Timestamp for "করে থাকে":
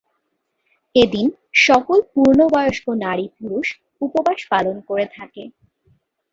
4.89-5.43